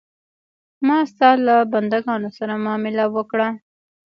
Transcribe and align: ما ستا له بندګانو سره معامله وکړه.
ما 0.87 0.97
ستا 1.11 1.29
له 1.45 1.55
بندګانو 1.73 2.29
سره 2.37 2.53
معامله 2.63 3.05
وکړه. 3.15 3.47